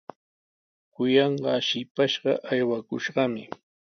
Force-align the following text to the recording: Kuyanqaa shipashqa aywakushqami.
Kuyanqaa 0.93 1.59
shipashqa 1.67 2.31
aywakushqami. 2.51 3.43